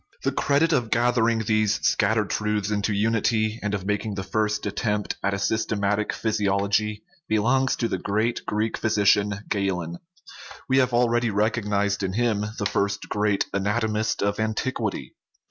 The 0.23 0.31
credit 0.31 0.73
of 0.73 0.89
gathering 0.89 1.43
these 1.43 1.75
scattered 1.83 2.31
truths 2.31 2.71
into 2.71 2.91
unity, 2.91 3.59
and 3.61 3.75
of 3.75 3.85
making 3.85 4.15
the 4.15 4.23
first 4.23 4.65
attempt 4.65 5.15
at 5.21 5.35
a 5.35 5.37
systematic 5.37 6.11
physiology, 6.11 7.03
belongs 7.27 7.75
to 7.75 7.87
the 7.87 7.99
great 7.99 8.41
Greek 8.47 8.77
physician 8.77 9.41
Galen; 9.47 9.99
we 10.67 10.79
have 10.79 10.91
already 10.91 11.29
recognized 11.29 12.01
in 12.01 12.13
him 12.13 12.43
the 12.57 12.65
first 12.65 13.09
great 13.09 13.45
anatomist 13.53 14.23
of 14.23 14.39
antiquity 14.39 15.13
(cf. 15.15 15.37